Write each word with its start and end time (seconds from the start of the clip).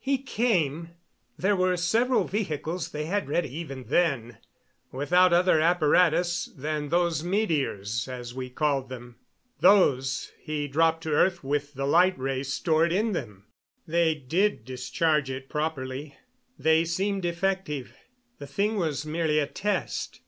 He 0.00 0.16
came 0.16 0.92
there 1.36 1.54
were 1.54 1.76
several 1.76 2.24
vehicles 2.24 2.92
they 2.92 3.04
had 3.04 3.28
ready 3.28 3.54
even 3.54 3.88
then 3.88 4.38
without 4.90 5.34
other 5.34 5.60
apparatus 5.60 6.46
than 6.56 6.88
those 6.88 7.22
meteors, 7.22 8.08
as 8.08 8.34
we 8.34 8.48
called 8.48 8.88
them. 8.88 9.16
Those 9.60 10.32
he 10.40 10.66
dropped 10.66 11.02
to 11.02 11.12
earth 11.12 11.44
with 11.44 11.74
the 11.74 11.84
light 11.84 12.18
ray 12.18 12.42
stored 12.42 12.90
in 12.90 13.12
them. 13.12 13.44
They 13.86 14.14
did 14.14 14.64
discharge 14.64 15.28
it 15.30 15.50
properly 15.50 16.16
they 16.58 16.86
seemed 16.86 17.26
effective. 17.26 17.92
The 18.38 18.46
thing 18.46 18.76
was 18.76 19.04
merely 19.04 19.38
a 19.40 19.46
test. 19.46 20.22